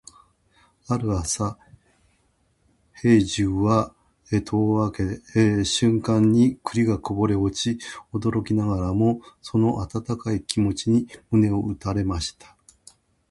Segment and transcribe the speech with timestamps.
[0.87, 1.59] ある朝、
[2.91, 3.93] 兵十は
[4.45, 7.79] 戸を開けた瞬間に栗がこぼれ落ち、
[8.11, 12.57] 驚きながらもその温かい気持ちに胸を打たれました。